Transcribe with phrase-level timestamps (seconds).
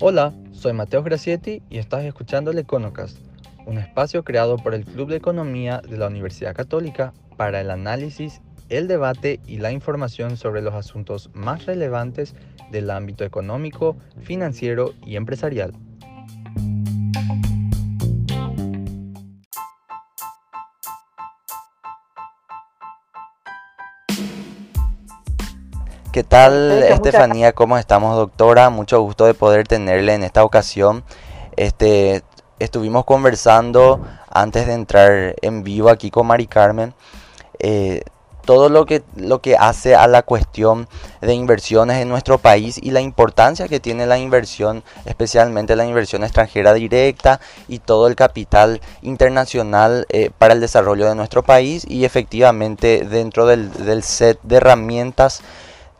[0.00, 3.18] Hola, soy Mateo Gracietti y estás escuchando el Econocast,
[3.66, 8.40] un espacio creado por el Club de Economía de la Universidad Católica para el análisis,
[8.68, 12.34] el debate y la información sobre los asuntos más relevantes
[12.70, 15.72] del ámbito económico, financiero y empresarial.
[26.18, 27.52] ¿Qué tal, Estefanía?
[27.52, 28.70] ¿Cómo estamos, doctora?
[28.70, 31.04] Mucho gusto de poder tenerle en esta ocasión.
[31.54, 32.24] Este,
[32.58, 36.92] estuvimos conversando antes de entrar en vivo aquí con Mari Carmen.
[37.60, 38.02] Eh,
[38.44, 40.88] todo lo que, lo que hace a la cuestión
[41.20, 46.24] de inversiones en nuestro país y la importancia que tiene la inversión, especialmente la inversión
[46.24, 47.38] extranjera directa
[47.68, 53.46] y todo el capital internacional eh, para el desarrollo de nuestro país y efectivamente dentro
[53.46, 55.42] del, del set de herramientas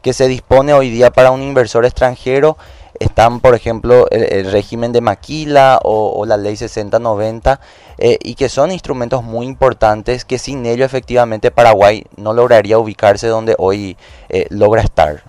[0.02, 2.56] que se dispone hoy día para un inversor extranjero
[2.98, 7.60] están, por ejemplo, el, régimen de Maquila o, la ley 6090,
[7.98, 13.28] eh, y que son instrumentos muy importantes que sin ello efectivamente Paraguay no lograría ubicarse
[13.28, 13.96] donde hoy
[14.28, 15.22] eh, logra estar.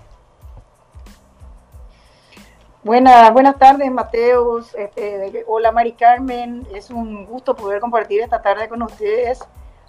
[2.84, 4.74] Buenas, buenas tardes, Mateos.
[4.76, 6.66] Este, hola, Mari Carmen.
[6.74, 9.40] Es un gusto poder compartir esta tarde con ustedes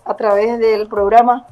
[0.04, 1.46] a través del programa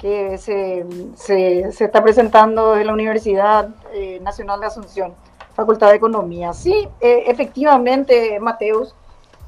[0.00, 5.14] que se, se, está presentando en la Universidad eh, Nacional de Asunción,
[5.54, 6.54] Facultad de Economía.
[6.54, 8.94] Sí, eh, efectivamente, Mateus,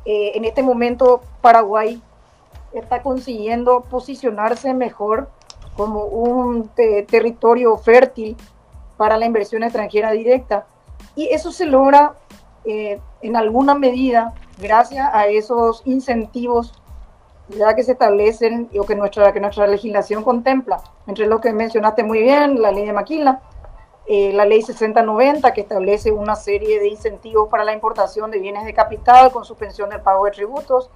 [0.05, 2.03] eh, en este momento Paraguay
[2.75, 5.31] está consiguiendo posicionarse mejor
[5.77, 8.37] como un territorio fértil
[8.99, 10.67] para la inversión extranjera directa.
[11.17, 12.15] Y eso se logra
[12.65, 16.82] en alguna medida gracias a esos incentivos
[17.57, 22.03] ya que se establecen o que nuestra, que nuestra legislación contempla, entre lo que mencionaste
[22.03, 23.41] muy bien, la ley de Maquila,
[24.07, 28.65] eh, la ley 6090 que establece una serie de incentivos para la importación de bienes
[28.65, 30.91] de capital con suspensión del pago de tributos.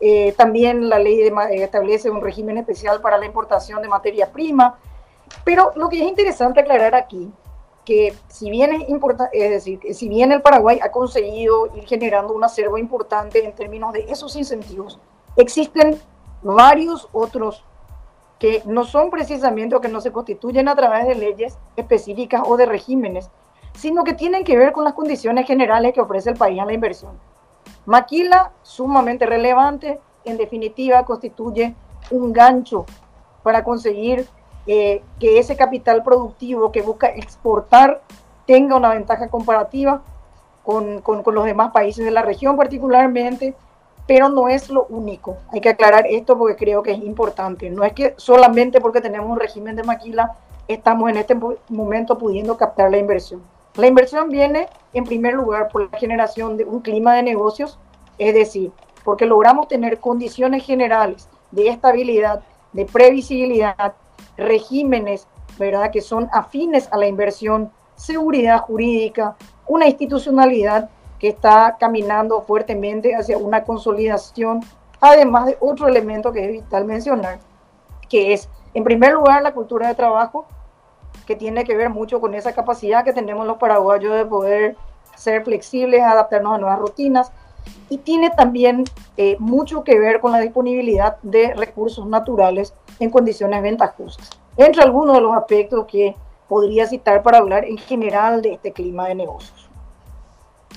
[0.00, 4.32] Eh, también la ley de, eh, establece un régimen especial para la importación de materia
[4.32, 4.76] prima.
[5.44, 7.30] Pero lo que es interesante aclarar aquí,
[7.84, 8.82] que si bien es,
[9.32, 13.92] es decir, si bien el Paraguay ha conseguido ir generando un acervo importante en términos
[13.92, 14.98] de esos incentivos,
[15.36, 15.98] Existen
[16.42, 17.64] varios otros
[18.38, 22.56] que no son precisamente o que no se constituyen a través de leyes específicas o
[22.56, 23.30] de regímenes,
[23.74, 26.72] sino que tienen que ver con las condiciones generales que ofrece el país a la
[26.72, 27.12] inversión.
[27.86, 31.74] Maquila, sumamente relevante, en definitiva constituye
[32.10, 32.84] un gancho
[33.42, 34.26] para conseguir
[34.66, 38.02] eh, que ese capital productivo que busca exportar
[38.46, 40.02] tenga una ventaja comparativa
[40.64, 43.54] con, con los demás países de la región particularmente
[44.06, 45.36] pero no es lo único.
[45.52, 47.70] Hay que aclarar esto porque creo que es importante.
[47.70, 50.36] No es que solamente porque tenemos un régimen de maquila
[50.68, 51.36] estamos en este
[51.68, 53.42] momento pudiendo captar la inversión.
[53.76, 57.78] La inversión viene en primer lugar por la generación de un clima de negocios,
[58.18, 58.70] es decir,
[59.04, 62.42] porque logramos tener condiciones generales de estabilidad,
[62.72, 63.94] de previsibilidad,
[64.36, 65.26] regímenes,
[65.58, 69.36] ¿verdad?, que son afines a la inversión, seguridad jurídica,
[69.66, 70.90] una institucionalidad
[71.22, 74.58] que está caminando fuertemente hacia una consolidación,
[75.00, 77.38] además de otro elemento que es vital mencionar,
[78.08, 80.46] que es, en primer lugar, la cultura de trabajo,
[81.24, 84.76] que tiene que ver mucho con esa capacidad que tenemos los paraguayos de poder
[85.14, 87.30] ser flexibles, adaptarnos a nuevas rutinas,
[87.88, 88.82] y tiene también
[89.16, 95.14] eh, mucho que ver con la disponibilidad de recursos naturales en condiciones ventajosas, entre algunos
[95.14, 96.16] de los aspectos que
[96.48, 99.61] podría citar para hablar en general de este clima de negocios.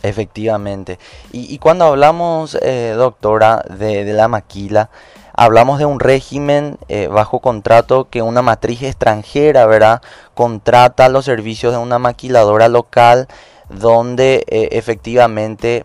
[0.05, 0.99] Efectivamente.
[1.31, 4.89] Y, cuando hablamos, eh, doctora, de, la maquila,
[5.33, 10.01] hablamos de un régimen eh, bajo contrato que una matriz extranjera, ¿verdad?
[10.35, 13.27] Contrata los servicios de una maquiladora local
[13.69, 15.83] donde eh, efectivamente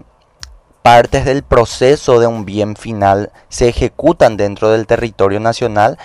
[0.82, 5.98] partes del proceso de un bien final se ejecutan dentro del territorio nacional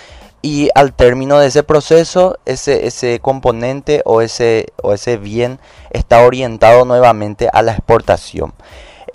[0.46, 5.60] y al término de ese proceso, ese, ese componente o ese, o ese bien
[5.90, 8.54] está orientado nuevamente a la exportación.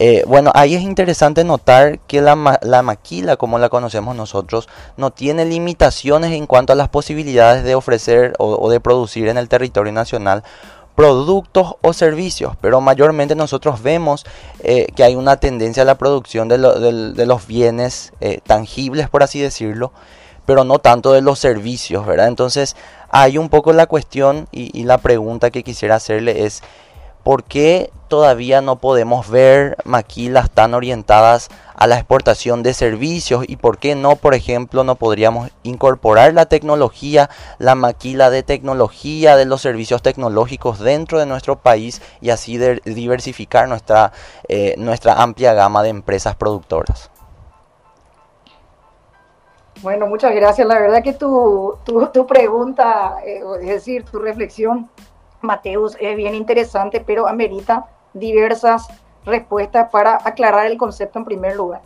[0.01, 5.13] Eh, bueno, ahí es interesante notar que la, la, maquila, como la conocemos nosotros, no
[5.13, 9.93] tiene limitaciones en cuanto a las posibilidades de ofrecer o, de producir en el territorio
[9.93, 10.43] nacional
[10.97, 14.27] productos o servicios, pero mayormente nosotros vemos
[14.65, 19.39] eh, que hay una tendencia a la producción de, los bienes eh, tangibles, por así
[19.39, 19.93] decirlo,
[20.51, 22.27] pero no tanto de los servicios, ¿verdad?
[22.27, 22.75] Entonces,
[23.09, 26.65] hay un poco la cuestión y, la pregunta que quisiera hacerle es,
[27.23, 33.59] ¿por qué todavía no podemos ver maquilas tan orientadas a la exportación de servicios y
[33.59, 39.45] por qué no, por ejemplo, no podríamos incorporar la tecnología, la maquila de tecnología de
[39.45, 44.11] los servicios tecnológicos dentro de nuestro país y así diversificar nuestra,
[44.49, 47.09] eh, nuestra amplia gama de empresas productoras.
[49.83, 50.67] Bueno, muchas gracias.
[50.67, 54.91] La verdad que tu, tu, pregunta, eh, es decir, tu reflexión,
[55.41, 58.89] Mateus, es bien interesante, pero amerita diversas
[59.25, 61.81] respuestas para aclarar el concepto en primer lugar.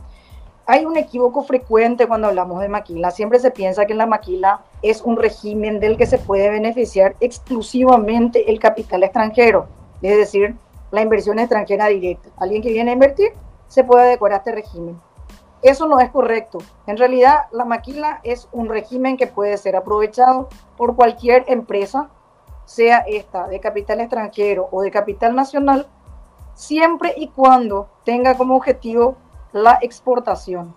[0.67, 3.13] Hay un equívoco frecuente cuando hablamos de maquila.
[3.13, 8.51] Siempre se piensa que la maquila es un régimen del que se puede beneficiar exclusivamente
[8.51, 9.69] el capital extranjero,
[10.03, 10.57] es decir,
[10.91, 12.29] la inversión extranjera directa.
[12.39, 13.33] Alguien que viene a invertir
[13.69, 14.99] se puede adecuar a este régimen.
[15.65, 16.59] Eso no es correcto.
[16.87, 22.11] En realidad, la maquila es un régimen que puede ser aprovechado por cualquier empresa,
[22.67, 25.87] sea esta de capital extranjero o de capital nacional,
[26.53, 29.17] siempre y cuando tenga como objetivo
[29.53, 30.77] la exportación.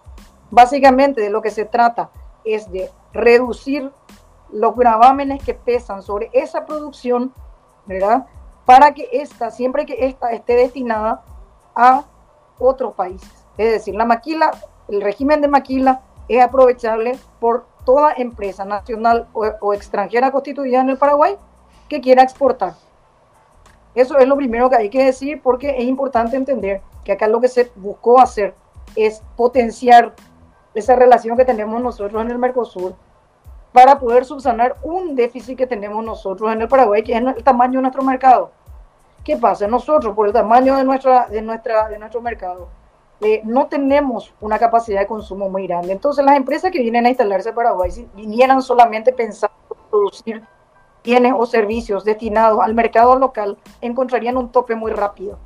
[0.51, 2.09] Básicamente de lo que se trata
[2.45, 3.91] es de reducir
[4.53, 7.33] los gravámenes que pesan sobre esa producción,
[7.87, 8.25] ¿verdad?
[8.63, 11.25] Para que esta, siempre que esta esté destinada
[11.75, 12.05] a
[12.57, 13.45] otros países.
[13.57, 14.51] Es decir, la maquila,
[14.87, 20.89] el régimen de maquila es aprovechable por toda empresa nacional o, o extranjera constituida en
[20.89, 21.35] el Paraguay
[21.87, 22.73] que quiera exportar.
[23.95, 27.39] Eso es lo primero que hay que decir porque es importante entender que acá lo
[27.39, 28.53] que se buscó hacer
[28.95, 30.13] es potenciar
[30.73, 32.95] esa relación que tenemos nosotros en el Mercosur
[33.71, 37.79] para poder subsanar un déficit que tenemos nosotros en el Paraguay, que es el tamaño
[37.79, 38.51] de nuestro mercado.
[39.23, 39.67] ¿Qué pasa?
[39.67, 42.69] Nosotros, por el tamaño de, nuestra, de, nuestra, de nuestro mercado,
[43.21, 45.91] eh, no tenemos una capacidad de consumo muy grande.
[45.91, 50.43] Entonces, las empresas que vienen a instalarse en Paraguay, si vinieran solamente pensando en producir
[51.03, 55.39] bienes o servicios destinados al mercado local encontrarían un tope muy rápido.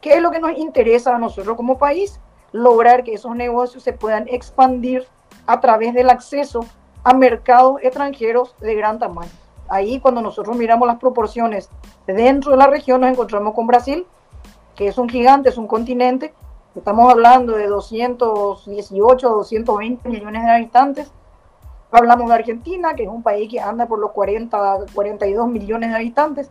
[0.00, 2.20] ¿Qué es lo que nos interesa a nosotros como país?
[2.52, 5.06] Lograr que esos negocios se puedan expandir
[5.46, 6.66] a través del acceso
[7.04, 9.30] a mercados extranjeros de gran tamaño.
[9.68, 11.70] Ahí cuando nosotros miramos las proporciones
[12.06, 14.06] dentro de la región nos encontramos con Brasil,
[14.74, 16.34] que es un gigante, es un continente.
[16.74, 21.12] Estamos hablando de 218, 220 millones de habitantes
[21.92, 25.96] Hablamos de Argentina, que es un país que anda por los 40, 42 millones de
[25.96, 26.50] habitantes.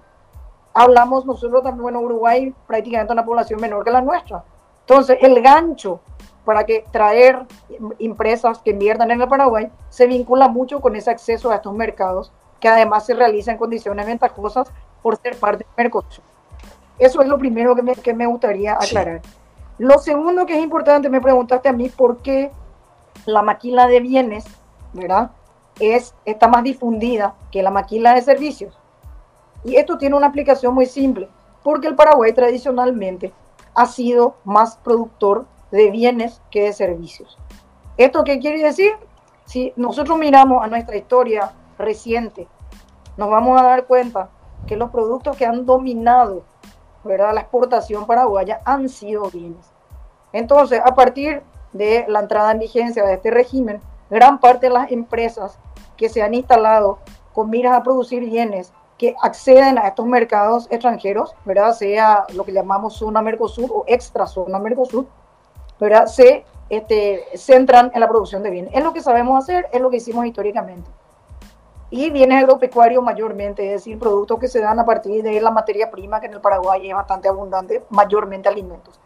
[0.74, 4.44] Hablamos nosotros también, bueno, Uruguay prácticamente una población menor que la nuestra.
[4.82, 6.02] Entonces, el gancho
[6.44, 7.46] para que traer
[8.00, 12.34] empresas que inviertan en el Paraguay se vincula mucho con ese acceso a estos mercados,
[12.60, 14.70] que además se realiza en condiciones ventajosas
[15.02, 16.24] por ser parte del Mercosur.
[16.98, 19.22] Eso es lo primero que me, que me gustaría aclarar.
[19.80, 22.52] Lo segundo que es importante, me preguntaste a mí por qué
[23.26, 24.46] la maquila de bienes
[24.94, 25.32] ¿verdad?
[25.80, 28.78] Es, está más difundida que la maquila de servicios.
[29.64, 31.30] Y esto tiene una aplicación muy simple,
[31.64, 33.34] porque el Paraguay tradicionalmente
[33.76, 37.38] ha sido más productor de bienes que de servicios.
[37.98, 38.94] ¿Esto qué quiere decir?
[39.46, 42.48] Si nosotros miramos a nuestra historia reciente,
[43.18, 44.30] nos vamos a dar cuenta
[44.68, 46.44] que los productos que han dominado
[47.04, 47.34] ¿verdad?
[47.34, 49.72] la exportación paraguaya han sido bienes.
[50.34, 51.42] Entonces, a partir
[51.74, 55.58] de la entrada en vigencia de este régimen, gran parte de las empresas
[55.98, 57.00] que se han instalado
[57.34, 61.74] con miras a producir bienes que acceden a estos mercados extranjeros, ¿verdad?
[61.74, 65.08] Sea lo que llamamos zona Mercosur o extra zona Mercosur,
[65.80, 66.08] ¿verdad?
[66.08, 68.74] Se este, centran en la producción de bienes.
[68.76, 70.90] Es lo que sabemos hacer, es lo que hicimos históricamente.
[71.92, 75.90] Y bienes agropecuarios mayormente, es decir, productos que se dan a partir de la materia
[75.90, 79.00] prima, que en el Paraguay es bastante abundante, mayormente alimentos.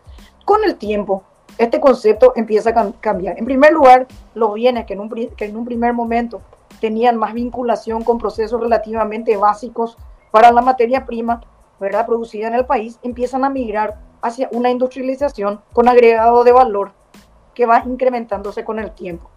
[0.43, 1.23] Con el tiempo,
[1.57, 3.37] este concepto empieza a cambiar.
[3.37, 6.41] En primer lugar, los bienes que en, un, que en un primer momento
[6.81, 9.97] tenían más vinculación con procesos relativamente básicos
[10.31, 11.41] para la materia prima,
[11.79, 12.05] ¿verdad?
[12.05, 16.91] producida en el país, empiezan a migrar hacia una industrialización con agregado de valor
[17.53, 19.29] que va incrementándose con el tiempo.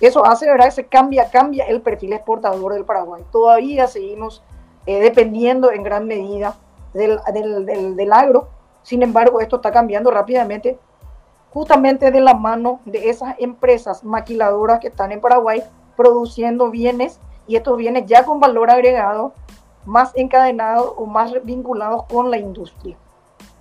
[0.00, 0.66] Eso hace, ¿verdad?
[0.66, 3.24] Que se cambia, cambia el perfil exportador del Paraguay.
[3.32, 4.42] Todavía seguimos
[4.86, 6.56] eh, dependiendo en gran medida
[6.94, 8.48] del, del, del agro.
[8.82, 10.78] Sin embargo, esto está cambiando rápidamente
[11.52, 15.62] justamente de la mano de esas empresas maquiladoras que están en Paraguay
[15.96, 19.34] produciendo bienes y estos bienes ya con valor agregado,
[19.84, 22.96] más encadenados o más vinculados con la industria.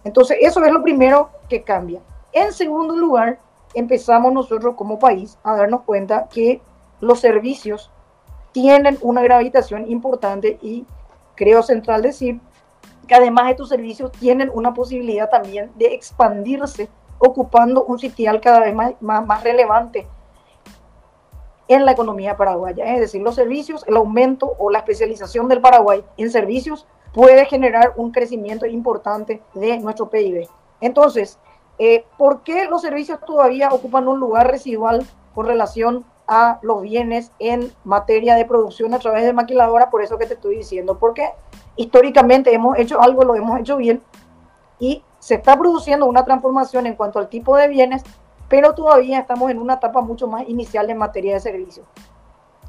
[0.04, 2.00] Entonces, eso es lo primero que cambia.
[2.32, 3.40] En segundo lugar,
[3.74, 6.62] empezamos nosotros como país a darnos cuenta que
[7.00, 7.92] los servicios
[8.52, 10.86] tienen una gravitación importante y
[11.36, 12.40] creo central decir
[13.08, 18.74] que además estos servicios tienen una posibilidad también de expandirse ocupando un sitial cada vez
[18.74, 20.08] más, más, relevante
[21.68, 22.94] en la economía paraguaya.
[22.94, 27.94] Es decir, los servicios, el aumento o la especialización del Paraguay en servicios puede generar
[27.98, 30.48] un crecimiento importante de nuestro PIB.
[30.82, 31.38] Entonces,
[31.80, 37.32] eh, ¿por qué los servicios todavía ocupan un lugar residual con relación a los bienes
[37.40, 39.90] en materia de producción a través de maquiladora?
[39.90, 41.32] Por eso que te estoy diciendo, porque
[41.78, 44.02] históricamente hemos hecho algo, lo hemos hecho bien
[44.78, 48.04] y se está produciendo una transformación en cuanto al tipo de bienes,
[48.50, 51.86] pero todavía estamos en una etapa mucho más inicial en materia de servicios.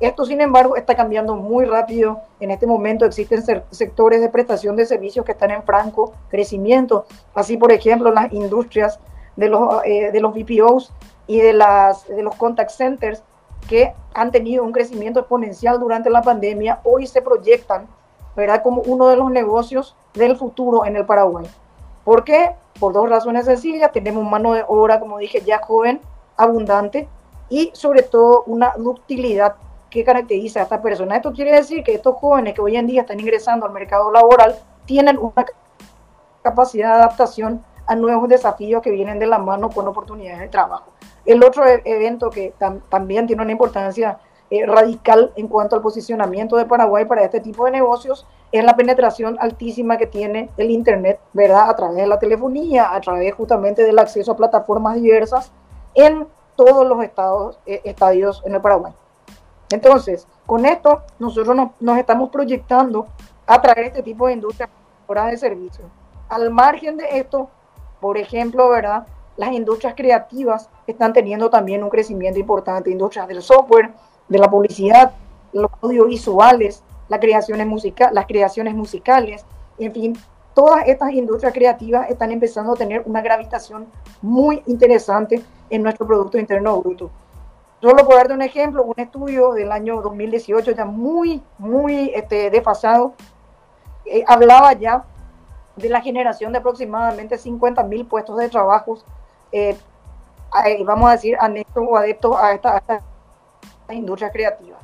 [0.00, 2.20] Esto, sin embargo, está cambiando muy rápido.
[2.40, 7.04] En este momento existen sectores de prestación de servicios que están en franco crecimiento.
[7.34, 8.98] Así, por ejemplo, las industrias
[9.36, 10.90] de los, eh, de los BPOs
[11.26, 13.22] y de, las, de los contact centers
[13.68, 17.86] que han tenido un crecimiento exponencial durante la pandemia, hoy se proyectan
[18.34, 18.62] ¿verdad?
[18.62, 21.46] como uno de los negocios del futuro en el Paraguay.
[22.04, 22.52] ¿Por qué?
[22.80, 23.92] Por dos razones sencillas.
[23.92, 26.00] Tenemos mano de obra, como dije, ya joven,
[26.38, 27.06] abundante
[27.50, 29.56] y sobre todo una ductilidad
[29.90, 31.16] ¿Qué caracteriza a esta persona?
[31.16, 34.54] Esto quiere decir que estos jóvenes que hoy en día están ingresando al mercado laboral
[34.86, 35.44] tienen una
[36.42, 40.92] capacidad de adaptación a nuevos desafíos que vienen de la mano con oportunidades de trabajo.
[41.26, 42.54] El otro e-, evento que
[42.88, 47.64] también tiene una importancia eh, radical en cuanto al posicionamiento de Paraguay para este tipo
[47.64, 51.68] de negocios es la penetración altísima que tiene el Internet, ¿verdad?
[51.68, 55.50] A través de la telefonía, a través justamente del acceso a plataformas diversas
[55.94, 58.92] en todos los estados, eh, estadios en el Paraguay.
[59.70, 63.06] Entonces, con esto nosotros nos, estamos proyectando
[63.46, 64.68] a traer este tipo de industria
[65.08, 65.88] de servicios.
[66.28, 67.50] Al margen de esto,
[68.00, 69.06] por ejemplo, ¿verdad?
[69.36, 73.90] Las industrias creativas están teniendo también un crecimiento importante, industrias del software,
[74.28, 75.12] de la publicidad,
[75.52, 79.44] los audiovisuales, las creaciones, musica las creaciones musicales,
[79.78, 80.18] en fin,
[80.54, 83.86] todas estas industrias creativas están empezando a tener una gravitación
[84.22, 87.10] muy interesante en nuestro Producto Interno Bruto.
[87.80, 93.14] Solo por darte un ejemplo, un estudio del año 2018 ya muy, muy este, desfasado,
[94.04, 95.04] eh, hablaba ya
[95.76, 98.98] de la generación de aproximadamente 50 mil puestos de trabajo,
[99.50, 99.78] eh,
[100.84, 103.02] vamos a decir, anexos o adeptos a esta, esta
[103.94, 104.76] industria creativa.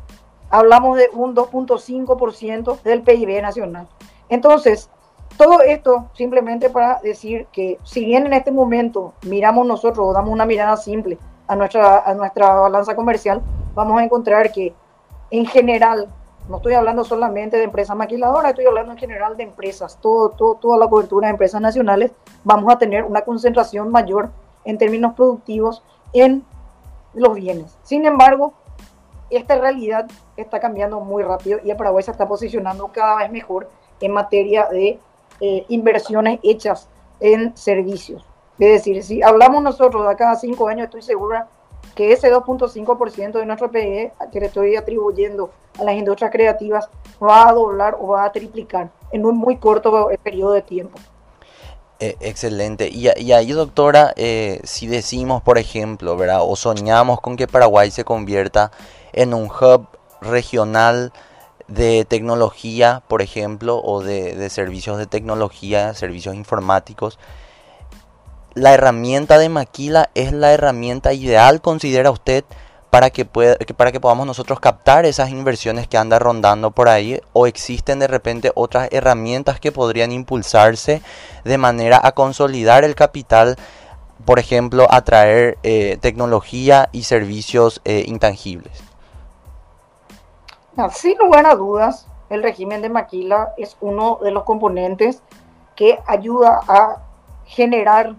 [0.48, 3.86] Hablamos de un 2.5% del PIB nacional.
[4.30, 4.88] Entonces,
[5.36, 10.46] todo esto simplemente para decir que si bien en este momento miramos nosotros, damos una
[10.46, 13.42] mirada simple a nuestra, a nuestra balanza comercial,
[13.74, 14.74] vamos a encontrar que
[15.30, 16.08] en general,
[16.48, 20.54] no estoy hablando solamente de empresas maquiladoras, estoy hablando en general de empresas, todo, todo,
[20.56, 22.12] toda la cobertura de empresas nacionales,
[22.44, 24.30] vamos a tener una concentración mayor
[24.64, 26.44] en términos productivos en
[27.14, 27.76] los bienes.
[27.82, 28.54] Sin embargo,
[29.30, 33.68] esta realidad está cambiando muy rápido y el Paraguay se está posicionando cada vez mejor
[34.00, 35.00] en materia de
[35.40, 36.88] eh, inversiones hechas
[37.20, 38.24] en servicios.
[38.58, 41.48] Es decir, si hablamos nosotros de cada cinco años, estoy segura
[41.94, 46.88] que ese 2.5% de nuestro PIB que le estoy atribuyendo a las industrias creativas
[47.22, 50.98] va a doblar o va a triplicar en un muy corto periodo de tiempo.
[51.98, 52.88] Eh, excelente.
[52.88, 56.40] Y, ahí, doctora, eh, si decimos, por ejemplo, ¿verdad?
[56.42, 58.70] o soñamos con que Paraguay se convierta
[59.12, 59.86] en un hub
[60.20, 61.12] regional
[61.68, 67.18] de tecnología, por ejemplo, o de servicios de tecnología, servicios informáticos,
[68.56, 72.42] la herramienta de Maquila es la herramienta ideal, considera usted,
[72.88, 77.20] para que, pueda, para que podamos nosotros captar esas inversiones que anda rondando por ahí?
[77.34, 81.02] ¿O existen de repente otras herramientas que podrían impulsarse
[81.44, 83.56] de manera a consolidar el capital?
[84.24, 88.82] Por ejemplo, atraer eh, tecnología y servicios eh, intangibles.
[90.92, 95.22] sin lugar a dudas, el régimen de Maquila es uno de los componentes
[95.74, 97.02] que ayuda a
[97.44, 98.16] generar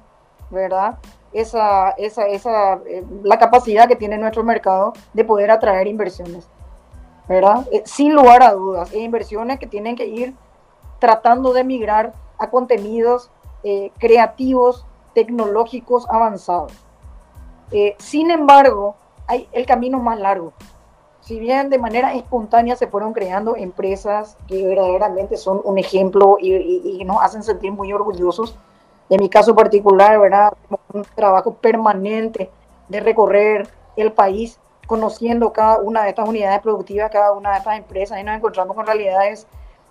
[0.50, 0.98] ¿verdad?
[1.34, 6.48] Esa, esa, esa, eh, la capacidad que tiene nuestro mercado de poder atraer inversiones,
[7.28, 7.68] ¿verdad?
[7.72, 10.34] Eh, sin lugar a dudas, hay inversiones que tienen que ir
[11.00, 13.30] tratando de migrar a contenidos
[13.64, 16.72] eh, creativos, tecnológicos avanzados.
[17.98, 18.96] sin embargo,
[19.28, 20.54] hay el camino más largo.
[21.20, 27.04] Si bien de manera espontánea se fueron creando empresas que verdaderamente son un ejemplo y
[27.04, 28.58] nos hacen sentir muy orgullosos,
[29.10, 30.54] en mi caso particular, ¿verdad?
[30.94, 32.50] Un trabajo permanente
[32.90, 37.78] de recorrer el país, conociendo cada una de estas unidades productivas, cada una de estas
[37.78, 39.48] empresas, y nos encontramos con realidades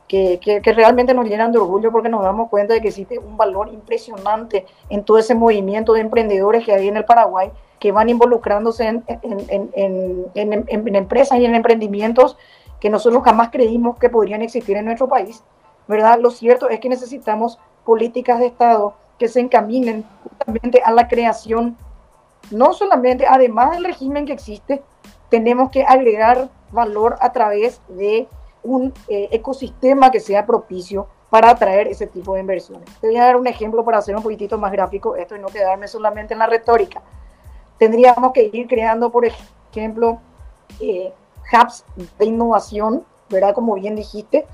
[0.08, 3.36] que, que, realmente nos llenan de orgullo porque nos damos cuenta de que existe un
[3.36, 8.08] valor impresionante en todo ese movimiento de emprendedores que hay en el Paraguay, que van
[8.08, 12.36] involucrándose en, en, en, en empresas y en emprendimientos
[12.78, 15.42] que nosotros jamás creímos que podrían existir en nuestro país.
[15.88, 16.18] ¿verdad?
[16.20, 21.76] Lo cierto es que necesitamos políticas de Estado que se encaminen justamente a la creación,
[22.50, 24.82] no solamente, además del régimen que existe,
[25.30, 28.28] tenemos que agregar valor a través de
[28.62, 32.88] un eh, ecosistema que sea propicio para atraer ese tipo de inversiones.
[33.00, 35.48] Te voy a dar un ejemplo para hacer un poquitito más gráfico esto y no
[35.48, 37.02] quedarme solamente en la retórica.
[37.78, 40.18] Tendríamos que ir creando, por ejemplo,
[40.80, 41.12] eh,
[41.52, 41.84] hubs
[42.18, 43.54] de innovación, ¿verdad?
[43.54, 44.46] Como bien dijiste,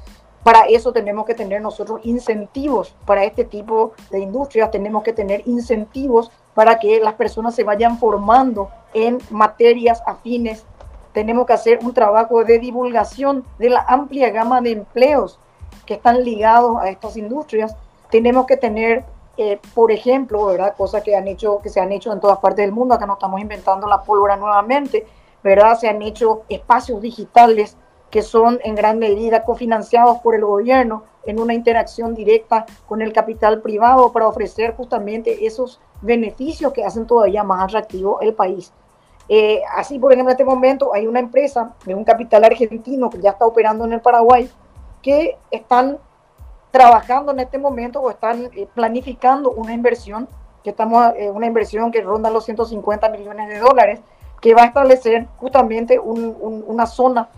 [0.42, 5.42] para eso tenemos que tener nosotros incentivos para este tipo de industrias, tenemos que tener
[5.46, 10.64] incentivos para que las personas se vayan formando en materias afines.
[11.12, 15.38] Tenemos que hacer un trabajo de divulgación de la amplia gama de empleos
[15.86, 17.76] que están ligados a estas industrias.
[18.10, 19.04] Tenemos que tener,
[19.36, 20.74] eh, por ejemplo, ¿verdad?
[20.76, 23.14] cosas que, han hecho, que se han hecho en todas partes del mundo, acá no
[23.14, 25.06] estamos inventando la pólvora nuevamente,
[25.42, 25.78] ¿verdad?
[25.78, 27.76] se han hecho espacios digitales
[28.12, 33.10] que son en gran medida cofinanciados por el gobierno en una interacción directa con el
[33.10, 38.70] capital privado para ofrecer justamente esos beneficios que hacen todavía más atractivo el país.
[39.30, 43.18] Eh, así, por ejemplo, en este momento hay una empresa de un capital argentino que
[43.18, 44.50] ya está operando en el Paraguay
[45.00, 45.96] que están
[46.70, 50.28] trabajando en este momento o están eh, planificando una inversión
[50.62, 54.00] que estamos eh, una inversión que ronda los 150 millones de dólares
[54.42, 57.28] que va a establecer justamente una zona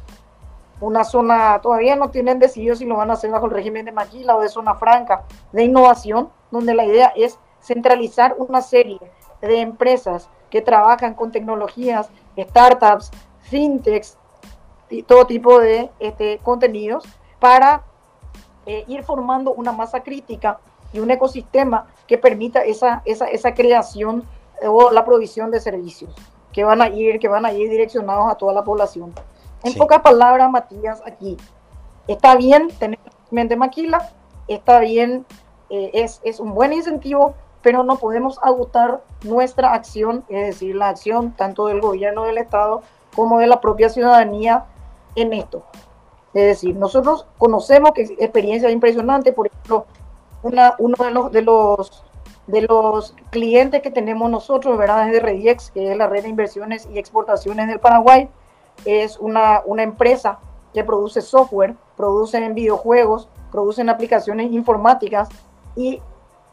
[0.84, 3.92] una zona, todavía no tienen decidido si lo van a hacer bajo el régimen de
[3.92, 9.00] maquila o de zona franca de innovación, donde la idea es centralizar una serie
[9.40, 13.10] de empresas que trabajan con tecnologías, startups,
[13.40, 14.18] fintechs
[14.90, 17.04] y todo tipo de este, contenidos
[17.40, 17.82] para
[18.66, 20.58] eh, ir formando una masa crítica
[20.92, 24.24] y un ecosistema que permita esa, esa, esa creación
[24.62, 26.14] o la provisión de servicios
[26.52, 29.12] que van a ir, que van a ir direccionados a toda la población.
[29.64, 31.36] En pocas palabras, Matías, aquí
[32.06, 32.98] está bien tener
[33.30, 34.10] mente maquila,
[34.46, 35.24] está bien,
[35.70, 40.90] eh, es, es un buen incentivo, pero no podemos agotar nuestra acción, es decir, la
[40.90, 42.82] acción tanto del gobierno del Estado
[43.16, 44.66] como de la propia ciudadanía
[45.14, 45.64] en esto.
[46.34, 49.86] Es decir, nosotros conocemos que experiencias impresionantes, por ejemplo,
[50.42, 52.04] una, uno de los, de los
[52.46, 55.06] de los clientes que tenemos nosotros, ¿verdad?
[55.06, 58.28] Es de Rediex, que es la red de inversiones y exportaciones del Paraguay
[58.84, 60.38] es una, una empresa
[60.72, 65.28] que produce software, producen videojuegos, producen aplicaciones informáticas
[65.76, 66.02] y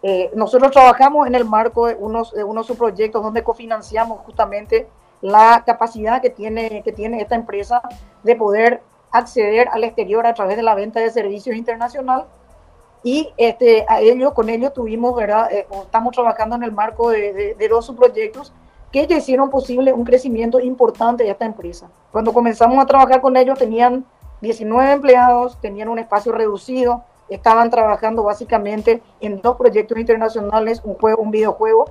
[0.03, 4.87] eh, nosotros trabajamos en el marco de unos, de unos subproyectos donde cofinanciamos justamente
[5.21, 7.81] la capacidad que tiene, que tiene esta empresa
[8.23, 8.81] de poder
[9.11, 12.25] acceder al exterior a través de la venta de servicios internacional
[13.03, 15.51] y este, a ello, con ello tuvimos, ¿verdad?
[15.51, 18.53] Eh, estamos trabajando en el marco de, de, de dos subproyectos
[18.91, 21.89] que ya hicieron posible un crecimiento importante de esta empresa.
[22.11, 24.05] Cuando comenzamos a trabajar con ellos tenían
[24.41, 31.21] 19 empleados, tenían un espacio reducido, estaban trabajando básicamente en dos proyectos internacionales, un, juego,
[31.21, 31.85] un videojuego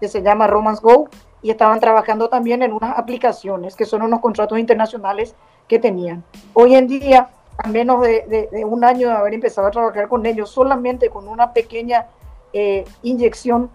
[0.00, 1.08] que se llama Romance Go,
[1.40, 5.34] y estaban trabajando también en unas aplicaciones que son unos contratos internacionales
[5.68, 6.24] que tenían.
[6.54, 10.50] Hoy en día, a menos de, un año de haber empezado a trabajar con ellos,
[10.50, 12.06] solamente con una pequeña
[12.54, 13.70] eh, inyección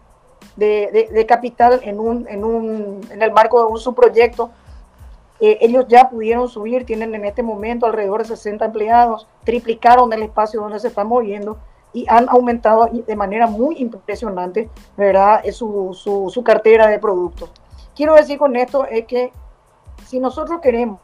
[0.59, 4.51] de, capital en, un, en, un, en el marco de un subproyecto.
[5.39, 10.23] Eh, ellos ya pudieron subir, tienen en este momento alrededor de 60 empleados, triplicaron el
[10.23, 11.57] espacio donde se están moviendo
[11.93, 15.41] y han aumentado de manera muy impresionante ¿verdad?
[15.51, 17.49] Su, su, su cartera de productos.
[17.95, 19.31] Quiero decir con esto es que
[20.05, 20.99] si nosotros queremos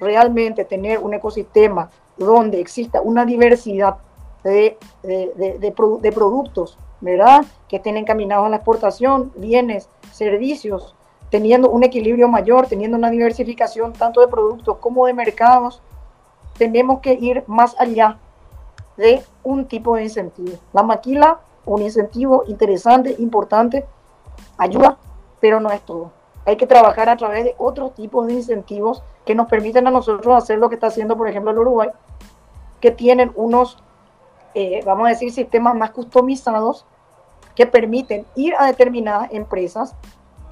[0.00, 3.96] realmente tener un ecosistema donde exista una diversidad
[4.42, 7.44] de, de, de, de productos ¿verdad?
[7.68, 10.94] Que estén encaminados a la exportación, bienes, servicios,
[11.30, 15.80] teniendo un equilibrio mayor, teniendo una diversificación tanto de productos como de mercados,
[16.58, 18.18] tenemos que ir más allá
[18.96, 20.58] de un tipo de incentivo.
[20.72, 23.86] La maquila, un incentivo interesante, importante,
[24.58, 24.98] ayuda,
[25.40, 26.12] pero no es todo.
[26.44, 30.36] Hay que trabajar a través de otros tipos de incentivos que nos permiten a nosotros
[30.36, 31.90] hacer lo que está haciendo, por ejemplo, el Uruguay,
[32.80, 33.78] que tienen unos
[34.54, 36.86] eh, vamos a decir, sistemas más customizados
[37.54, 39.94] que permiten ir a determinadas empresas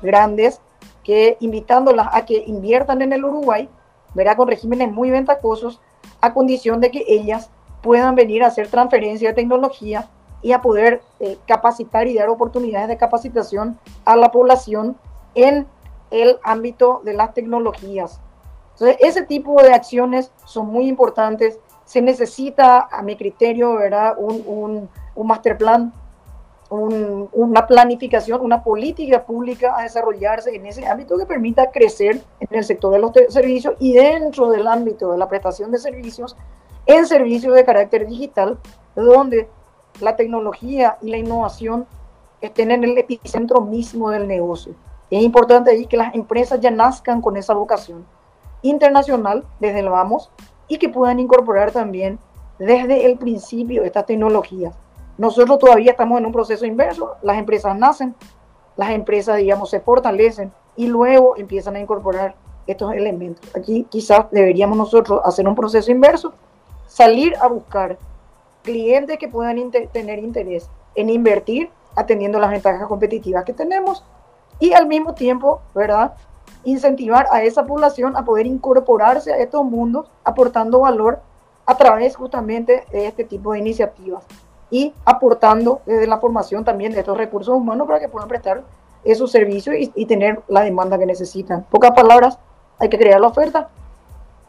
[0.02, 0.61] grandes
[1.02, 3.68] que invitándolas a que inviertan en el Uruguay,
[4.14, 5.80] verá con regímenes muy ventajosos,
[6.20, 7.50] a condición de que ellas
[7.82, 10.08] puedan venir a hacer transferencia de tecnología
[10.42, 14.96] y a poder eh, capacitar y dar oportunidades de capacitación a la población
[15.34, 15.66] en
[16.11, 18.20] el ámbito de las tecnologías.
[18.72, 21.58] Entonces, ese tipo de acciones son muy importantes
[21.88, 24.14] se necesita, a mi criterio, ¿verdad?
[24.18, 25.90] Un, un, un master plan,
[26.68, 32.59] un, una planificación, una política pública a desarrollarse en ese ámbito que permita crecer en
[32.59, 36.37] el sector de los servicios y dentro del ámbito de la prestación de servicios,
[36.85, 38.59] en servicios de carácter digital,
[38.94, 39.48] donde
[40.03, 41.87] la tecnología y la innovación
[42.42, 44.74] estén en el epicentro mismo del negocio.
[45.11, 48.05] Es importante ahí que las empresas ya nazcan con esa vocación
[48.61, 50.31] internacional desde el vamos
[50.68, 52.18] y que puedan incorporar también
[52.59, 54.74] desde el principio estas tecnologías.
[55.16, 58.14] Nosotros todavía estamos en un proceso inverso, las empresas nacen,
[58.76, 63.44] las empresas, digamos, se fortalecen y luego empiezan a incorporar estos elementos.
[63.57, 66.33] Aquí quizás deberíamos nosotros hacer un proceso inverso,
[66.87, 67.98] salir a buscar
[68.62, 74.04] clientes que puedan tener interés en invertir atendiendo las ventajas competitivas que tenemos
[74.61, 76.14] y al mismo tiempo, ¿verdad?
[76.68, 81.20] Incentivar a esa población a poder incorporarse a estos mundos aportando valor
[81.64, 84.22] a través justamente de este tipo de iniciativas
[84.70, 88.64] y aportando desde la formación también de estos recursos humanos para que puedan prestar
[89.02, 91.64] esos servicios y, tener la demanda que necesitan.
[91.70, 92.38] Pocas palabras,
[92.78, 93.70] hay que crear la oferta,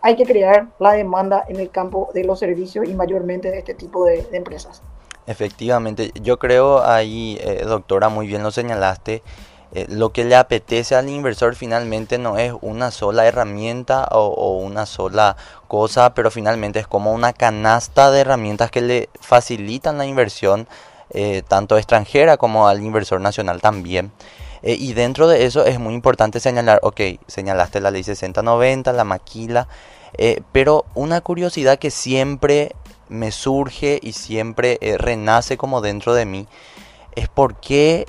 [0.01, 3.75] hay que crear la demanda en el campo de los servicios y mayormente de este
[3.75, 4.82] tipo de, empresas.
[5.25, 9.23] Efectivamente, yo creo ahí, eh, doctora, muy bien lo señalaste,
[9.71, 14.86] eh, lo que le apetece al inversor finalmente no es una sola herramienta o, una
[14.88, 20.67] sola cosa, pero finalmente es como una canasta de herramientas que le facilitan la inversión,
[21.12, 24.12] eh, tanto extranjera como al inversor nacional también.
[24.63, 29.03] Eh, y dentro de eso es muy importante señalar, ok, señalaste la ley 6090, la
[29.03, 29.67] maquila,
[30.51, 32.75] pero una curiosidad que siempre
[33.10, 36.47] me surge y siempre renace como dentro de mí
[37.15, 38.05] es por qué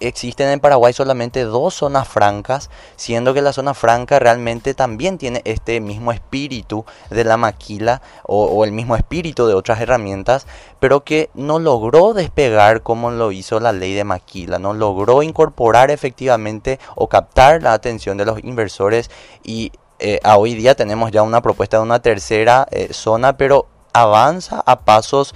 [0.00, 5.42] existen en Paraguay solamente dos zonas francas, siendo que la zona franca realmente también tiene
[5.44, 10.46] este mismo espíritu de la maquila o, el mismo espíritu de otras herramientas,
[10.80, 15.90] pero que no logró despegar como lo hizo la ley de maquila, no logró incorporar
[15.90, 19.10] efectivamente o captar la atención de los inversores
[19.42, 23.66] y eh, a hoy día tenemos ya una propuesta de una tercera eh, zona, pero
[23.94, 25.34] avanza a pasos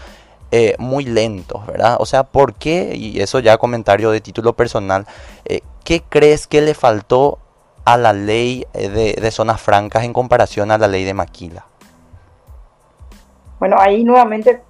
[0.52, 1.96] eh, muy lentos, ¿verdad?
[2.00, 2.92] O sea, ¿por qué?
[2.96, 5.06] Y eso ya comentario de título personal,
[5.44, 7.38] eh, ¿qué crees que le faltó
[7.84, 11.64] a la ley eh, de, zonas francas en comparación a la ley de Maquila?
[13.60, 14.62] Bueno, ahí nuevamente,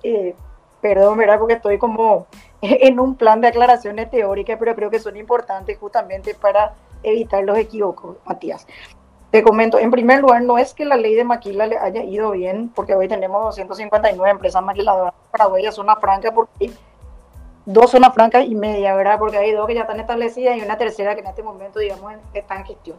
[0.82, 1.38] perdón, ¿verdad?
[1.38, 2.26] Porque estoy como
[2.60, 7.56] en un plan de aclaraciones teóricas, pero creo que son importantes justamente para evitar los
[7.56, 8.66] equívocos, Matías.
[9.30, 12.32] Te comento, en primer lugar, no es que la ley de maquila le haya ido
[12.32, 16.74] bien, porque hoy tenemos 259 empresas maquiladoras en Paraguay, zona franca, porque hay
[17.64, 19.20] dos zonas francas y media, ¿verdad?
[19.20, 22.12] Porque hay dos que ya están establecidas y una tercera que en este momento, digamos,
[22.34, 22.96] está en gestión.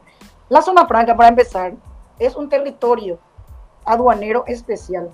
[0.48, 1.74] La zona franca, para empezar,
[2.18, 3.20] es un territorio
[3.84, 5.10] aduanero especial.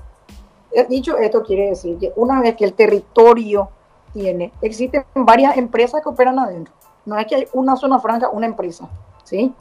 [0.72, 3.70] Eh, dicho esto, quiere decir que una vez que el territorio
[4.14, 6.74] tiene, existen varias empresas que operan adentro.
[7.06, 8.88] No es que hay una zona franca, una empresa,
[9.24, 9.52] ¿sí?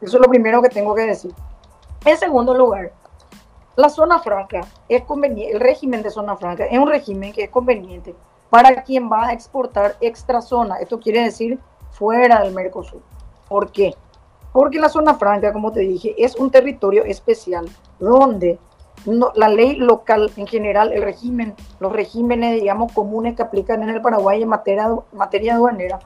[0.00, 1.32] Eso es lo primero que tengo que decir.
[2.04, 2.92] En segundo lugar,
[3.76, 7.50] la zona franca es conveniente, el régimen de zona franca es un régimen que es
[7.50, 8.14] conveniente
[8.50, 10.76] para quien va a exportar extra zona.
[10.76, 11.58] Esto quiere decir
[11.90, 13.02] fuera del Mercosur.
[13.48, 13.94] ¿Por qué?
[14.52, 18.58] Porque la zona franca, como te dije, es un territorio especial donde
[19.34, 24.00] la ley local en general, el régimen, los regímenes, digamos, comunes que aplican en el
[24.00, 25.98] Paraguay en materia, materia aduanera,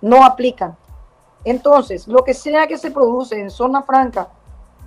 [0.00, 0.76] no aplican.
[1.44, 4.28] Entonces, lo que sea que se produce en zona franca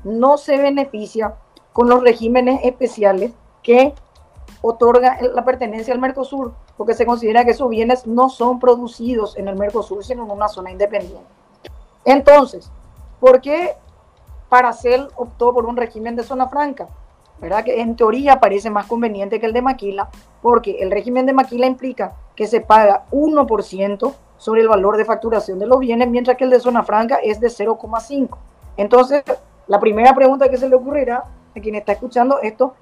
[0.04, 1.36] no se beneficia
[1.74, 3.32] con los regímenes especiales
[3.64, 3.94] que
[4.62, 9.48] otorga la pertenencia al Mercosur, porque se considera que esos bienes no son producidos en
[9.48, 11.26] el Mercosur, sino en una zona independiente.
[12.06, 12.72] Entonces,
[13.20, 13.76] ¿por qué
[14.50, 16.88] Paracel optó por un régimen de zona franca?
[17.40, 17.64] ¿Verdad?
[17.64, 20.10] Que en teoría parece más conveniente que el de Maquila,
[20.44, 25.60] porque el régimen de Maquila implica que se paga 1% sobre el valor de facturación
[25.60, 28.38] de los bienes, mientras que el de zona franca es de 0,5.
[28.76, 29.24] Entonces,
[29.68, 31.26] la primera pregunta que se le ocurrirá
[31.56, 32.74] a quien está escuchando esto,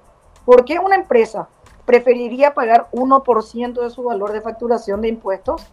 [0.45, 1.49] ¿por qué una empresa
[1.85, 5.65] preferiría pagar 1% de su valor de facturación de impuestos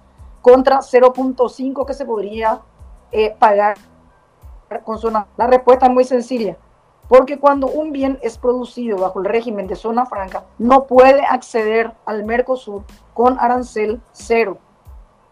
[0.42, 2.62] contra 0.5 que se podría
[3.12, 3.77] eh, pagar
[4.83, 5.29] con zona?
[5.37, 6.57] La respuesta es muy sencilla.
[7.07, 11.92] Porque cuando un bien es producido bajo el régimen de zona franca, no puede acceder
[12.07, 12.83] al Mercosur
[13.14, 14.59] con arancel cero.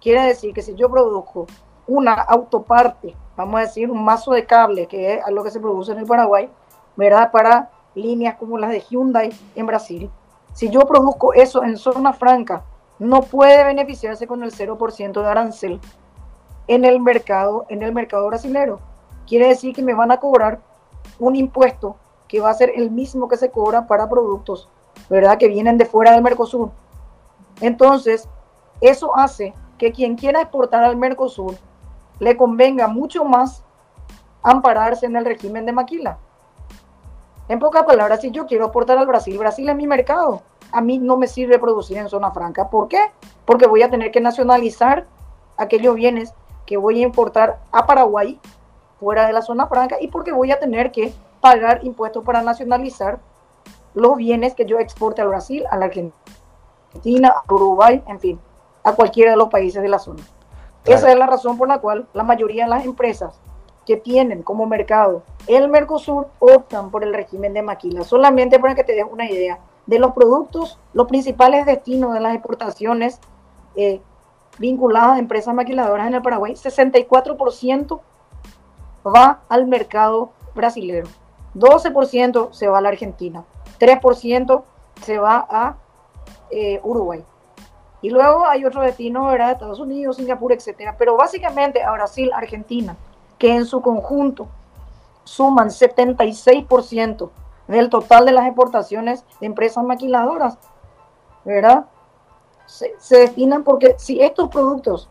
[0.05, 1.47] Quiere decir que si yo produzco
[1.87, 5.93] una autoparte, vamos a decir un mazo de cable, que es lo que se produce
[5.93, 6.51] en el Paraguay,
[6.95, 7.33] ¿verdad?
[7.33, 10.11] Para líneas como las de Hyundai en Brasil.
[10.53, 12.65] Si yo produzco eso en zona franca,
[12.99, 15.81] no puede beneficiarse con el 0% de arancel
[16.67, 18.81] en el mercado, en el mercado brasilero.
[19.27, 20.61] Quiere decir que me van a cobrar
[21.19, 21.97] un impuesto
[22.29, 24.69] que va a ser el mismo que se cobra para productos,
[25.09, 25.39] ¿verdad?
[25.39, 26.73] Que vienen de fuera del Mercosur.
[27.63, 28.29] Entonces,
[28.83, 31.57] eso hace que quien quiera exportar al Mercosur
[32.19, 33.63] le convenga mucho más
[34.43, 36.17] ampararse en el régimen de maquila.
[37.49, 40.41] En pocas palabras, si yo quiero exportar al Brasil, Brasil es mi mercado.
[40.73, 42.71] A mí no me sirve producir en zona franca.
[42.71, 43.13] ¿Por qué?
[43.45, 45.05] Porque voy a tener que nacionalizar
[45.59, 46.33] aquellos bienes
[46.65, 48.41] que voy a importar a Paraguay
[48.99, 53.19] fuera de la zona franca y porque voy a tener que pagar impuestos para nacionalizar
[53.93, 58.41] los bienes que yo exporte al Brasil, a la Argentina, a Uruguay, en fin,
[58.85, 60.23] a cualquiera de los países de la zona.
[60.85, 63.41] Esa es la razón por la cual la mayoría de las empresas
[63.87, 68.05] que tienen como mercado el Mercosur optan por el régimen de maquila.
[68.05, 72.35] Solamente para que te des una idea de los productos, los principales destinos de las
[72.35, 73.21] exportaciones
[73.77, 74.01] eh,
[74.59, 78.01] vinculadas a empresas maquiladoras en el Paraguay, 64%
[79.07, 81.09] va al mercado brasilero,
[81.55, 83.45] 12% se va a la Argentina,
[83.79, 84.63] 3%
[85.03, 85.77] se va a
[86.51, 87.23] eh, Uruguay.
[88.05, 89.53] Y luego hay otro destino, ¿verdad?
[89.53, 90.95] Estados Unidos, Singapur, etcétera.
[90.99, 92.99] Pero básicamente a Brasil, Argentina,
[93.39, 94.47] que en su conjunto
[95.25, 97.31] suman 76%
[97.67, 100.59] del total de las exportaciones de empresas maquiladoras,
[101.47, 101.87] ¿verdad?
[102.67, 105.09] Se, se, destinan porque si estos productos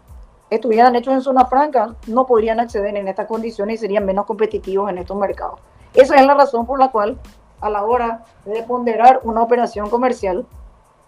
[0.52, 4.92] estuvieran hechos en zona franca, no podrían acceder en estas condiciones y serían menos competitivos
[4.92, 5.60] en estos mercados.
[5.96, 7.18] Esa es la razón por la cual
[7.60, 10.46] a la hora de ponderar una operación comercial,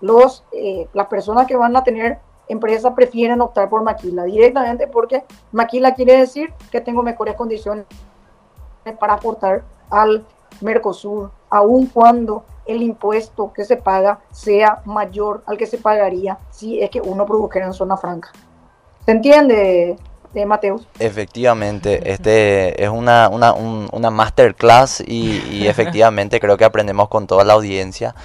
[0.01, 5.23] los, eh, las personas que van a tener empresas prefieren optar por maquila directamente porque
[5.51, 7.85] maquila quiere decir que tengo mejores condiciones
[8.99, 10.25] para aportar al
[10.61, 16.81] Mercosur, aun cuando el impuesto que se paga sea mayor al que se pagaría si
[16.81, 18.31] es que uno produjera en zona franca.
[19.05, 19.97] ¿Se entiende,
[20.33, 20.87] eh, Mateus?
[20.99, 27.43] Efectivamente, este es una, una, una masterclass y, y efectivamente creo que aprendemos con toda
[27.43, 28.15] la audiencia.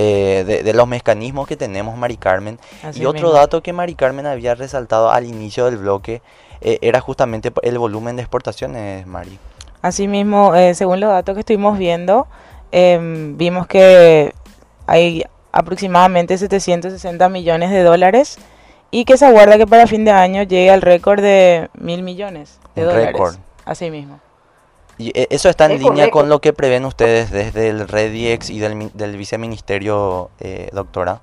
[0.00, 2.60] Eh, de, los mecanismos que tenemos, Mari Carmen.
[2.94, 6.22] y otro dato que Mari Carmen había resaltado al inicio del bloque
[6.60, 9.40] eh, era justamente el volumen de exportaciones, Mari.
[9.82, 12.28] Asimismo, eh, según los datos que estuvimos viendo,
[12.70, 14.32] em, vimos que
[14.86, 18.38] hay aproximadamente 760 millones de dólares
[18.92, 22.60] y que se aguarda que para fin de año llegue al récord de mil millones
[22.76, 23.06] de dólares.
[23.06, 23.34] Récord.
[23.64, 24.20] Así mismo.
[24.98, 28.58] ¿Y e, eso está en línea con lo que prevén ustedes desde el REDIEX y
[28.58, 31.22] del, del viceministerio, eh, doctora?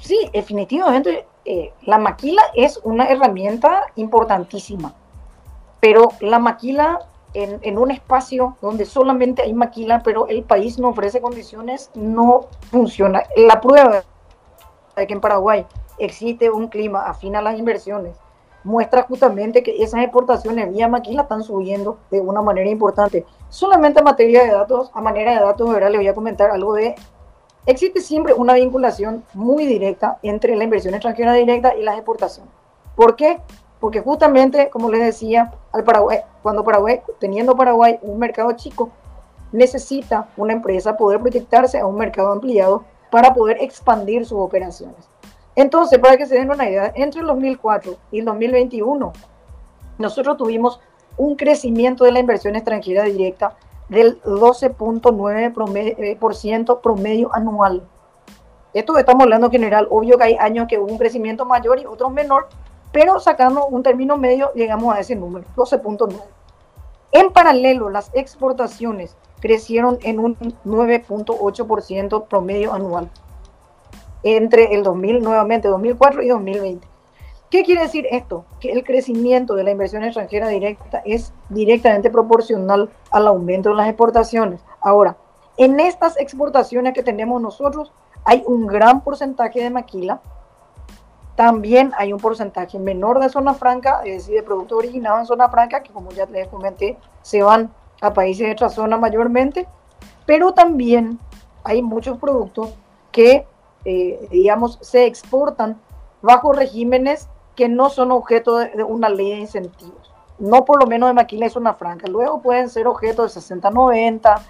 [0.00, 4.94] Sí, definitivamente eh, la maquila es una herramienta importantísima,
[5.80, 7.00] pero la maquila
[7.34, 12.46] en, en, un espacio donde solamente hay maquila, pero el país no ofrece condiciones, no
[12.70, 13.24] funciona.
[13.36, 14.04] La prueba
[14.96, 15.66] de que en Paraguay
[15.98, 18.16] existe un clima afín a las inversiones,
[18.64, 23.24] muestra justamente que esas exportaciones vía maquila están subiendo de una manera importante.
[23.48, 26.74] Solamente en materia de datos, a manera de datos, ahora les voy a comentar algo
[26.74, 26.94] de...
[27.66, 32.52] Existe siempre una vinculación muy directa entre la inversión extranjera directa y las exportaciones.
[32.96, 33.40] ¿Por qué?
[33.80, 38.90] Porque justamente, como les decía, al Paraguay, cuando Paraguay, teniendo Paraguay un mercado chico,
[39.52, 45.13] necesita una empresa poder proyectarse a un mercado ampliado para poder expandir sus operaciones.
[45.56, 49.12] Entonces, para que se den una idea, entre el 2004 y el 2021,
[49.98, 50.80] nosotros tuvimos
[51.16, 53.56] un crecimiento de la inversión extranjera directa
[53.88, 57.86] del 12.9% eh, promedio anual.
[58.72, 61.86] Esto estamos hablando en general, obvio que hay años que hubo un crecimiento mayor y
[61.86, 62.48] otros menor,
[62.90, 66.20] pero sacando un término medio llegamos a ese número, 12.9.
[67.12, 73.08] En paralelo, las exportaciones crecieron en un 9.8% promedio anual
[74.24, 76.88] entre el 2000, nuevamente 2004 y 2020.
[77.50, 78.44] ¿Qué quiere decir esto?
[78.58, 83.86] Que el crecimiento de la inversión extranjera directa es directamente proporcional al aumento de las
[83.86, 84.60] exportaciones.
[84.80, 85.16] Ahora,
[85.56, 87.92] en estas exportaciones que tenemos nosotros
[88.24, 90.20] hay un gran porcentaje de maquila,
[91.36, 95.48] también hay un porcentaje menor de zona franca, es decir, de productos originados en zona
[95.48, 99.68] franca, que como ya les comenté, se van a países de otra zona mayormente,
[100.26, 101.18] pero también
[101.64, 102.74] hay muchos productos
[103.12, 103.46] que
[103.84, 105.80] eh, digamos, se exportan
[106.22, 110.12] bajo regímenes que no son objeto de, una ley de incentivos.
[110.38, 112.08] No por lo menos de maquila y zona franca.
[112.08, 114.42] Luego pueden ser objeto de 60-90,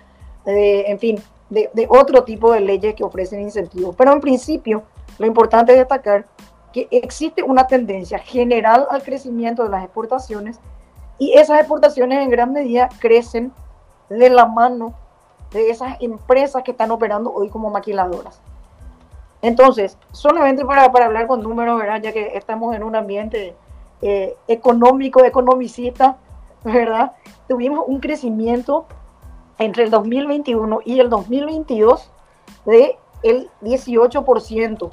[0.47, 1.21] en fin,
[1.51, 3.95] de, de, otro tipo de leyes que ofrecen incentivos.
[3.97, 4.83] Pero en principio,
[5.19, 6.27] lo importante es destacar
[6.73, 10.59] que existe una tendencia general al crecimiento de las exportaciones
[11.19, 13.53] y esas exportaciones en gran medida crecen
[14.09, 14.95] de la mano
[15.53, 18.41] de esas empresas que están operando hoy como maquiladoras.
[19.45, 22.01] Entonces, solamente para, para hablar con números, ¿verdad?
[22.01, 23.55] Ya que estamos en un ambiente
[24.01, 26.17] eh, económico, economicista,
[26.65, 27.13] ¿verdad?
[27.47, 28.87] Tuvimos un crecimiento
[29.59, 32.11] entre el 2021 y el 2022
[32.65, 34.91] de el 18%.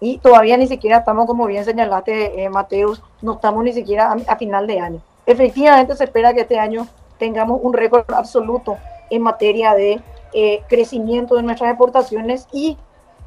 [0.00, 4.36] Y todavía ni siquiera estamos, como bien señalaste, eh, Mateus, no estamos ni siquiera a,
[4.36, 5.00] final de año.
[5.24, 6.86] Efectivamente, se espera que este año
[7.18, 8.76] tengamos un récord absoluto
[9.08, 10.02] en materia de
[10.34, 12.76] eh, crecimiento de nuestras exportaciones y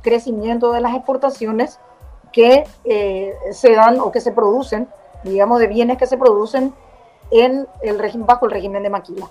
[0.06, 1.80] crecimiento de las exportaciones
[2.32, 4.88] que eh, se dan o que se producen,
[5.24, 6.74] digamos, de bienes que se producen
[7.32, 9.28] en el régimen, bajo el régimen de maquila.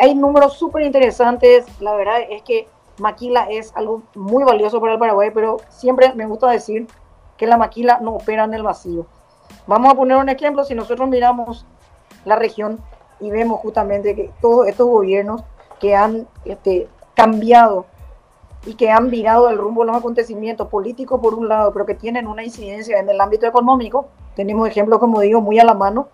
[0.00, 1.64] Hay números súper interesantes.
[1.80, 6.26] La verdad es que maquila es algo muy valioso para el Paraguay, pero siempre me
[6.26, 6.86] gusta decir
[7.36, 9.06] que la maquila no opera en el vacío.
[9.66, 11.66] Vamos a poner un ejemplo, si nosotros miramos
[12.24, 12.80] la región
[13.20, 15.42] y vemos justamente que todos estos gobiernos
[15.80, 17.86] que han este, cambiado
[18.66, 21.94] y que han virado el rumbo de los acontecimientos políticos por un lado, pero que
[21.94, 26.08] tienen una incidencia en el ámbito económico, tenemos ejemplos, como digo, muy a la mano,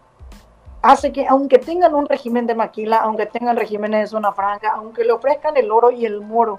[0.83, 5.05] hace que aunque tengan un régimen de maquila, aunque tengan regímenes de zona franca, aunque
[5.05, 6.59] le ofrezcan el oro y el moro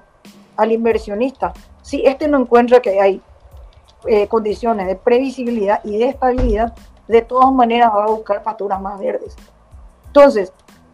[0.58, 3.22] al inversionista, si este no encuentra que hay
[4.06, 6.74] eh, condiciones de previsibilidad y de estabilidad,
[7.08, 9.36] de todas maneras va a buscar pasturas más verdes.
[10.08, 10.54] Entonces,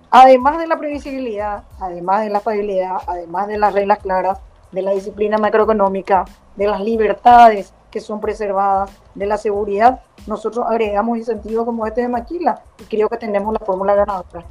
[0.10, 4.40] además de la previsibilidad, además de la estabilidad, además de las reglas claras,
[4.72, 6.26] de la disciplina macroeconómica,
[6.56, 12.10] de las libertades que son preservadas, de la seguridad, nosotros agregamos incentivos como este de
[12.10, 14.46] Maquila y creo que tenemos la fórmula ganadora.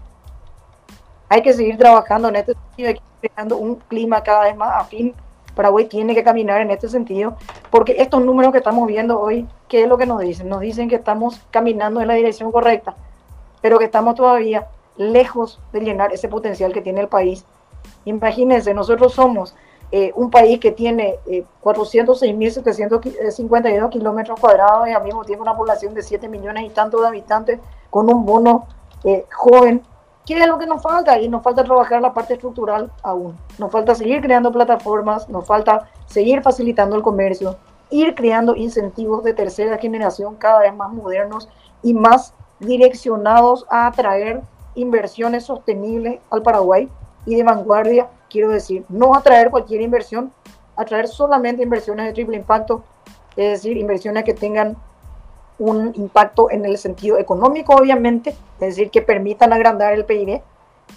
[1.28, 4.82] Hay que seguir trabajando en este sentido, hay que creando un clima cada vez más
[4.82, 5.14] afín.
[5.54, 7.36] Paraguay tiene que caminar en este sentido,
[7.70, 10.48] porque estos números que estamos viendo hoy, ¿qué es lo que nos dicen?
[10.48, 12.94] Nos dicen que estamos caminando en la dirección correcta,
[13.62, 17.44] pero que estamos todavía lejos de llenar ese potencial que tiene el país.
[18.04, 19.54] Imagínense, nosotros somos
[19.92, 25.94] eh, un país que tiene eh, 406.752 kilómetros cuadrados y al mismo tiempo una población
[25.94, 28.66] de 7 millones y tantos de habitantes con un bono
[29.04, 29.80] eh, joven.
[30.24, 31.20] ¿Qué es lo que nos falta?
[31.20, 33.36] Y nos falta trabajar la parte estructural aún.
[33.58, 37.54] Nos falta seguir creando plataformas, nos falta seguir facilitando el comercio,
[37.90, 41.48] ir creando incentivos de tercera generación cada vez más modernos
[41.84, 44.42] y más direccionados a atraer
[44.74, 46.88] inversiones sostenibles al Paraguay
[47.26, 50.32] y de vanguardia quiero decir, no atraer cualquier inversión,
[50.76, 52.82] atraer solamente inversiones de triple impacto,
[53.36, 54.76] es decir, inversiones que tengan
[55.58, 60.42] un impacto en el sentido económico, obviamente, es decir, que permitan agrandar el PIB,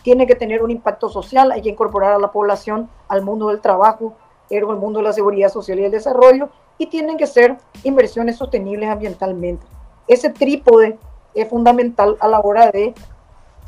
[0.03, 3.61] tiene que tener un impacto social, hay que incorporar a la población al mundo del
[3.61, 4.15] trabajo,
[4.49, 8.89] el mundo de la seguridad social y el desarrollo, y tienen que ser inversiones sostenibles
[8.89, 9.65] ambientalmente.
[10.07, 10.97] Ese trípode
[11.35, 12.93] es fundamental a la hora de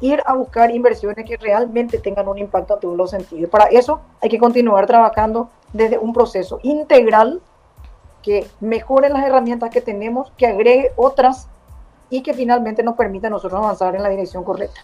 [0.02, 3.50] ir a buscar inversiones que realmente tengan un impacto a todos los sentidos.
[3.50, 7.42] Para eso hay que continuar trabajando desde un proceso integral
[8.22, 11.48] que mejore las herramientas que tenemos, que agregue otras
[12.10, 14.82] y que finalmente nos permita a nosotros avanzar en la dirección correcta.